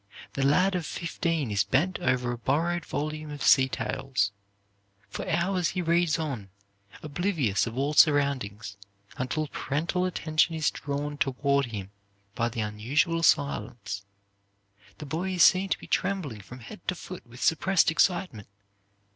[0.33, 4.31] The lad of fifteen is bent over a borrowed volume of sea tales.
[5.11, 6.49] For hours he reads on,
[7.03, 8.77] oblivious of all surroundings,
[9.17, 11.91] until parental attention is drawn toward him
[12.33, 14.03] by the unusual silence.
[14.97, 18.47] The boy is seen to be trembling from head to foot with suppressed excitement.